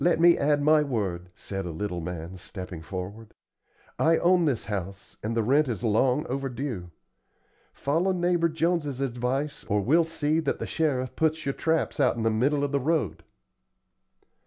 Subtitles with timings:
[0.03, 3.35] "Let me add my word," said a little man, stepping forward.
[3.99, 6.89] "I own this house, and the rent is long overdue.
[7.71, 12.23] Follow neighbor Jones's advice or we'll see that the sheriff puts your traps out in
[12.23, 13.21] the middle of the road."